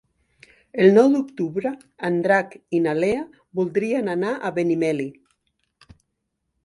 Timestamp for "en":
2.09-2.17